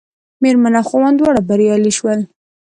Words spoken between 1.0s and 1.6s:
دواړه